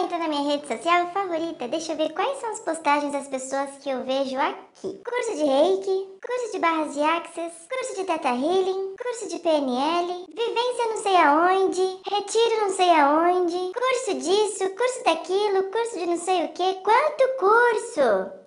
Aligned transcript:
entrar 0.00 0.18
na 0.18 0.28
minha 0.28 0.48
rede 0.48 0.66
social 0.66 1.10
favorita, 1.12 1.66
deixa 1.66 1.92
eu 1.92 1.96
ver 1.96 2.12
quais 2.12 2.38
são 2.38 2.50
as 2.50 2.60
postagens 2.60 3.12
das 3.12 3.26
pessoas 3.26 3.70
que 3.78 3.90
eu 3.90 4.04
vejo 4.04 4.38
aqui. 4.38 5.00
Curso 5.04 5.36
de 5.36 5.44
Reiki, 5.44 6.08
curso 6.24 6.52
de 6.52 6.58
barras 6.58 6.94
de 6.94 7.02
Access, 7.02 7.68
curso 7.68 7.96
de 7.96 8.04
Teta 8.04 8.28
Healing, 8.28 8.96
curso 8.96 9.28
de 9.28 9.38
PNL, 9.40 10.26
vivência 10.28 10.86
não 10.88 10.96
sei 10.98 11.16
aonde, 11.16 11.80
retiro 12.08 12.60
não 12.60 12.70
sei 12.70 12.90
aonde, 12.90 13.72
curso 13.72 14.14
disso, 14.18 14.70
curso 14.76 15.04
daquilo, 15.04 15.70
curso 15.70 15.98
de 15.98 16.06
não 16.06 16.18
sei 16.18 16.44
o 16.44 16.48
que. 16.50 16.74
Quanto 16.74 17.36
curso? 17.38 18.38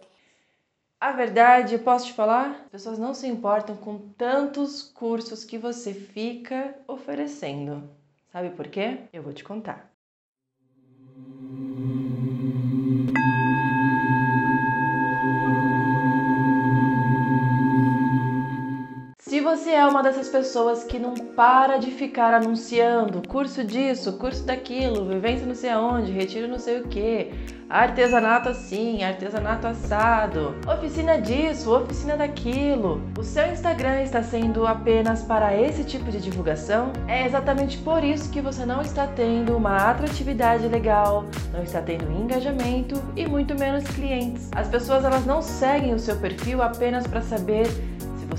A 1.00 1.12
verdade, 1.12 1.78
posso 1.80 2.06
te 2.06 2.14
falar? 2.14 2.62
As 2.66 2.72
pessoas 2.72 2.98
não 2.98 3.14
se 3.14 3.28
importam 3.28 3.76
com 3.76 3.98
tantos 4.18 4.84
cursos 4.84 5.44
que 5.44 5.58
você 5.58 5.94
fica 5.94 6.76
oferecendo. 6.88 7.90
Sabe 8.32 8.52
por 8.52 8.68
quê? 8.68 9.00
Eu 9.12 9.24
vou 9.24 9.34
te 9.34 9.44
contar. 9.44 9.91
Se 19.21 19.39
você 19.39 19.70
é 19.70 19.85
uma 19.85 20.02
dessas 20.02 20.27
pessoas 20.30 20.84
que 20.84 20.98
não 20.98 21.13
para 21.13 21.77
de 21.77 21.91
ficar 21.91 22.34
anunciando 22.34 23.21
curso 23.27 23.63
disso, 23.63 24.13
curso 24.13 24.44
daquilo, 24.44 25.05
vivência 25.05 25.45
não 25.45 25.53
sei 25.53 25.70
aonde, 25.70 26.11
retiro 26.11 26.47
não 26.47 26.57
sei 26.57 26.80
o 26.80 26.88
que, 26.88 27.31
artesanato 27.70 28.49
assim, 28.49 29.03
artesanato 29.03 29.67
assado, 29.67 30.55
oficina 30.67 31.21
disso, 31.21 31.71
oficina 31.71 32.17
daquilo, 32.17 32.99
o 33.16 33.21
seu 33.21 33.45
Instagram 33.52 34.02
está 34.02 34.23
sendo 34.23 34.66
apenas 34.66 35.22
para 35.22 35.55
esse 35.55 35.83
tipo 35.83 36.09
de 36.09 36.19
divulgação, 36.19 36.91
é 37.08 37.23
exatamente 37.23 37.77
por 37.77 38.03
isso 38.03 38.31
que 38.31 38.41
você 38.41 38.66
não 38.66 38.81
está 38.81 39.05
tendo 39.05 39.55
uma 39.55 39.91
atratividade 39.91 40.67
legal, 40.67 41.25
não 41.53 41.61
está 41.61 41.80
tendo 41.80 42.11
engajamento 42.11 42.99
e 43.16 43.27
muito 43.27 43.53
menos 43.53 43.83
clientes. 43.83 44.50
As 44.56 44.67
pessoas 44.67 45.06
elas 45.06 45.28
não 45.28 45.44
seguem 45.44 45.94
o 45.94 46.00
seu 46.00 46.17
perfil 46.17 46.63
apenas 46.63 47.06
para 47.06 47.22
saber 47.22 47.67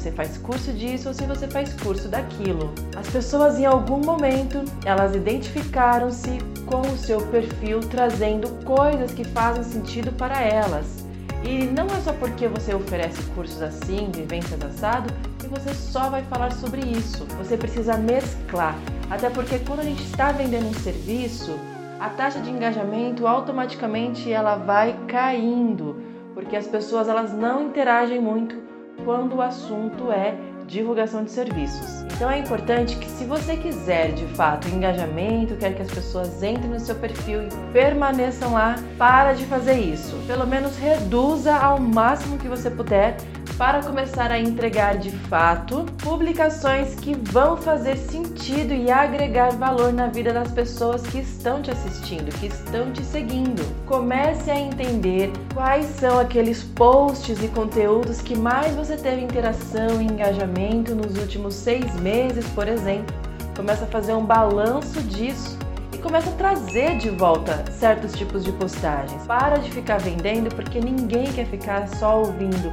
você 0.02 0.10
faz 0.10 0.36
curso 0.38 0.72
disso 0.72 1.08
ou 1.08 1.14
se 1.14 1.24
você 1.24 1.46
faz 1.46 1.72
curso 1.74 2.08
daquilo. 2.08 2.74
As 2.96 3.08
pessoas 3.08 3.56
em 3.58 3.64
algum 3.64 3.98
momento 3.98 4.64
elas 4.84 5.14
identificaram-se 5.14 6.38
com 6.66 6.80
o 6.80 6.98
seu 6.98 7.24
perfil 7.28 7.78
trazendo 7.80 8.48
coisas 8.64 9.12
que 9.12 9.22
fazem 9.22 9.62
sentido 9.62 10.10
para 10.12 10.40
elas. 10.42 11.06
E 11.44 11.64
não 11.66 11.86
é 11.86 12.00
só 12.00 12.12
porque 12.14 12.48
você 12.48 12.74
oferece 12.74 13.22
cursos 13.34 13.62
assim, 13.62 14.10
vivências 14.12 14.60
assado, 14.64 15.12
que 15.38 15.46
você 15.46 15.72
só 15.72 16.10
vai 16.10 16.22
falar 16.24 16.50
sobre 16.52 16.80
isso. 16.80 17.24
Você 17.38 17.56
precisa 17.56 17.96
mesclar. 17.96 18.76
Até 19.08 19.30
porque 19.30 19.60
quando 19.60 19.80
a 19.80 19.84
gente 19.84 20.02
está 20.02 20.32
vendendo 20.32 20.68
um 20.68 20.74
serviço, 20.74 21.56
a 22.00 22.08
taxa 22.08 22.40
de 22.40 22.50
engajamento 22.50 23.26
automaticamente 23.26 24.32
ela 24.32 24.56
vai 24.56 24.96
caindo, 25.06 25.96
porque 26.34 26.56
as 26.56 26.66
pessoas 26.66 27.08
elas 27.08 27.32
não 27.32 27.68
interagem 27.68 28.20
muito 28.20 28.71
quando 29.04 29.36
o 29.36 29.42
assunto 29.42 30.10
é 30.10 30.36
divulgação 30.66 31.24
de 31.24 31.30
serviços. 31.30 32.02
Então 32.14 32.30
é 32.30 32.38
importante 32.38 32.96
que 32.96 33.06
se 33.06 33.24
você 33.24 33.56
quiser 33.56 34.12
de 34.12 34.24
fato 34.28 34.68
engajamento, 34.68 35.56
quer 35.56 35.74
que 35.74 35.82
as 35.82 35.90
pessoas 35.90 36.42
entrem 36.42 36.70
no 36.70 36.80
seu 36.80 36.94
perfil 36.94 37.42
e 37.42 37.48
permaneçam 37.72 38.52
lá, 38.52 38.76
para 38.96 39.32
de 39.32 39.44
fazer 39.44 39.78
isso. 39.78 40.16
Pelo 40.26 40.46
menos 40.46 40.76
reduza 40.76 41.54
ao 41.54 41.78
máximo 41.78 42.38
que 42.38 42.48
você 42.48 42.70
puder 42.70 43.16
para 43.62 43.80
começar 43.80 44.32
a 44.32 44.40
entregar 44.40 44.98
de 44.98 45.12
fato 45.12 45.86
publicações 46.02 46.96
que 46.96 47.14
vão 47.14 47.56
fazer 47.56 47.96
sentido 47.96 48.74
e 48.74 48.90
agregar 48.90 49.52
valor 49.52 49.92
na 49.92 50.08
vida 50.08 50.32
das 50.32 50.50
pessoas 50.50 51.00
que 51.02 51.20
estão 51.20 51.62
te 51.62 51.70
assistindo, 51.70 52.36
que 52.40 52.46
estão 52.46 52.92
te 52.92 53.04
seguindo. 53.04 53.62
Comece 53.86 54.50
a 54.50 54.58
entender 54.58 55.30
quais 55.54 55.86
são 55.86 56.18
aqueles 56.18 56.64
posts 56.64 57.40
e 57.40 57.46
conteúdos 57.46 58.20
que 58.20 58.36
mais 58.36 58.74
você 58.74 58.96
teve 58.96 59.22
interação 59.22 60.02
e 60.02 60.06
engajamento 60.06 60.96
nos 60.96 61.16
últimos 61.16 61.54
seis 61.54 61.94
meses, 62.00 62.44
por 62.56 62.66
exemplo. 62.66 63.14
Comece 63.54 63.84
a 63.84 63.86
fazer 63.86 64.14
um 64.14 64.26
balanço 64.26 65.00
disso 65.02 65.56
e 65.92 65.98
começa 65.98 66.30
a 66.30 66.32
trazer 66.32 66.98
de 66.98 67.10
volta 67.10 67.64
certos 67.70 68.12
tipos 68.14 68.42
de 68.42 68.50
postagens. 68.50 69.24
Para 69.24 69.58
de 69.58 69.70
ficar 69.70 70.00
vendendo 70.00 70.52
porque 70.52 70.80
ninguém 70.80 71.30
quer 71.32 71.46
ficar 71.46 71.86
só 71.86 72.22
ouvindo 72.22 72.72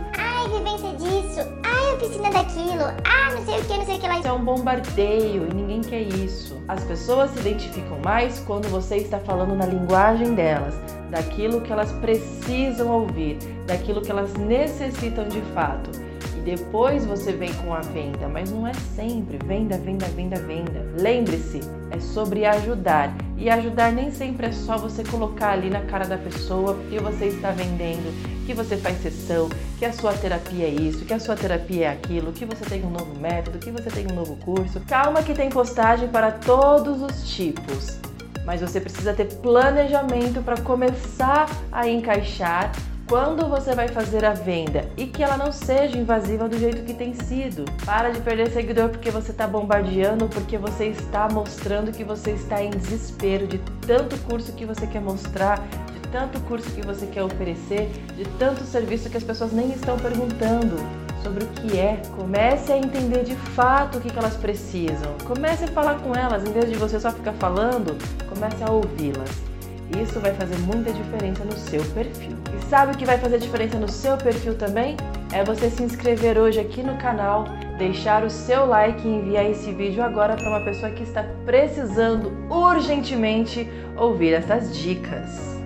vivência 0.49 0.93
disso, 0.93 1.49
ai, 1.63 1.95
oficina 1.95 2.29
daquilo, 2.31 2.83
ah, 3.03 3.31
não 3.33 3.45
sei 3.45 3.59
o 3.59 3.65
que, 3.65 3.77
não 3.77 3.85
sei 3.85 3.95
o 3.95 3.99
que 3.99 4.07
lá. 4.07 4.19
Isso 4.19 4.27
é 4.27 4.33
um 4.33 4.43
bombardeio 4.43 5.47
e 5.49 5.53
ninguém 5.53 5.81
quer 5.81 6.01
isso. 6.01 6.61
As 6.67 6.83
pessoas 6.83 7.31
se 7.31 7.39
identificam 7.39 7.99
mais 8.03 8.39
quando 8.39 8.67
você 8.69 8.97
está 8.97 9.19
falando 9.19 9.55
na 9.55 9.65
linguagem 9.65 10.33
delas, 10.35 10.75
daquilo 11.09 11.61
que 11.61 11.71
elas 11.71 11.91
precisam 11.93 12.89
ouvir, 12.89 13.37
daquilo 13.65 14.01
que 14.01 14.11
elas 14.11 14.33
necessitam 14.33 15.27
de 15.27 15.41
fato. 15.53 16.08
Depois 16.49 17.05
você 17.05 17.31
vem 17.31 17.53
com 17.53 17.75
a 17.75 17.81
venda, 17.81 18.27
mas 18.27 18.49
não 18.49 18.65
é 18.65 18.73
sempre 18.73 19.37
venda, 19.45 19.77
venda, 19.77 20.07
venda, 20.07 20.35
venda. 20.37 20.83
Lembre-se, 20.97 21.59
é 21.91 21.99
sobre 21.99 22.43
ajudar. 22.43 23.15
E 23.37 23.51
ajudar 23.51 23.91
nem 23.91 24.11
sempre 24.11 24.47
é 24.47 24.51
só 24.51 24.75
você 24.75 25.03
colocar 25.03 25.51
ali 25.51 25.69
na 25.69 25.81
cara 25.81 26.07
da 26.07 26.17
pessoa 26.17 26.75
que 26.89 26.97
você 26.97 27.25
está 27.25 27.51
vendendo, 27.51 28.11
que 28.47 28.55
você 28.55 28.75
faz 28.77 28.99
sessão, 28.99 29.47
que 29.77 29.85
a 29.85 29.93
sua 29.93 30.11
terapia 30.13 30.65
é 30.65 30.69
isso, 30.69 31.05
que 31.05 31.13
a 31.13 31.19
sua 31.19 31.35
terapia 31.35 31.85
é 31.85 31.89
aquilo, 31.91 32.31
que 32.31 32.45
você 32.45 32.65
tem 32.65 32.83
um 32.83 32.89
novo 32.89 33.13
método, 33.19 33.59
que 33.59 33.69
você 33.69 33.91
tem 33.91 34.07
um 34.11 34.15
novo 34.15 34.35
curso. 34.37 34.81
Calma 34.87 35.21
que 35.21 35.35
tem 35.35 35.51
postagem 35.51 36.09
para 36.09 36.31
todos 36.31 36.99
os 37.03 37.29
tipos. 37.29 37.99
Mas 38.43 38.59
você 38.59 38.81
precisa 38.81 39.13
ter 39.13 39.25
planejamento 39.35 40.41
para 40.41 40.59
começar 40.61 41.47
a 41.71 41.87
encaixar 41.87 42.71
quando 43.09 43.47
você 43.47 43.73
vai 43.73 43.87
fazer 43.87 44.23
a 44.23 44.33
venda 44.33 44.87
e 44.95 45.07
que 45.07 45.23
ela 45.23 45.35
não 45.35 45.51
seja 45.51 45.97
invasiva 45.97 46.47
do 46.47 46.59
jeito 46.59 46.83
que 46.83 46.93
tem 46.93 47.15
sido. 47.15 47.65
Para 47.83 48.11
de 48.11 48.21
perder 48.21 48.51
seguidor 48.51 48.89
porque 48.89 49.09
você 49.09 49.31
está 49.31 49.47
bombardeando, 49.47 50.29
porque 50.29 50.59
você 50.59 50.89
está 50.89 51.27
mostrando 51.27 51.91
que 51.91 52.03
você 52.03 52.31
está 52.31 52.63
em 52.63 52.69
desespero 52.69 53.47
de 53.47 53.57
tanto 53.87 54.15
curso 54.25 54.53
que 54.53 54.63
você 54.63 54.85
quer 54.85 55.01
mostrar, 55.01 55.59
de 55.91 55.99
tanto 56.11 56.39
curso 56.41 56.69
que 56.69 56.85
você 56.85 57.07
quer 57.07 57.23
oferecer, 57.23 57.89
de 58.15 58.25
tanto 58.37 58.63
serviço 58.63 59.09
que 59.09 59.17
as 59.17 59.23
pessoas 59.23 59.51
nem 59.51 59.71
estão 59.71 59.97
perguntando 59.97 60.75
sobre 61.23 61.45
o 61.45 61.47
que 61.47 61.79
é. 61.79 61.99
Comece 62.15 62.71
a 62.71 62.77
entender 62.77 63.23
de 63.23 63.35
fato 63.35 63.97
o 63.97 64.01
que 64.01 64.15
elas 64.15 64.35
precisam. 64.35 65.15
Comece 65.25 65.63
a 65.63 65.67
falar 65.69 65.99
com 66.01 66.13
elas, 66.13 66.47
em 66.47 66.51
vez 66.51 66.69
de 66.69 66.75
você 66.75 66.99
só 66.99 67.11
ficar 67.11 67.33
falando, 67.33 67.97
comece 68.29 68.63
a 68.63 68.71
ouvi-las. 68.71 69.48
Isso 69.97 70.19
vai 70.19 70.33
fazer 70.33 70.57
muita 70.59 70.91
diferença 70.91 71.43
no 71.43 71.57
seu 71.57 71.83
perfil. 71.93 72.37
E 72.57 72.65
sabe 72.65 72.93
o 72.93 72.97
que 72.97 73.05
vai 73.05 73.17
fazer 73.17 73.39
diferença 73.39 73.79
no 73.79 73.89
seu 73.89 74.17
perfil 74.17 74.55
também? 74.55 74.95
É 75.33 75.43
você 75.43 75.69
se 75.69 75.81
inscrever 75.81 76.37
hoje 76.37 76.59
aqui 76.59 76.83
no 76.83 76.97
canal, 76.97 77.45
deixar 77.77 78.23
o 78.23 78.29
seu 78.29 78.65
like 78.65 79.07
e 79.07 79.11
enviar 79.11 79.45
esse 79.45 79.71
vídeo 79.71 80.03
agora 80.03 80.35
para 80.35 80.49
uma 80.49 80.63
pessoa 80.63 80.91
que 80.91 81.03
está 81.03 81.23
precisando 81.45 82.31
urgentemente 82.49 83.67
ouvir 83.97 84.33
essas 84.33 84.77
dicas. 84.77 85.58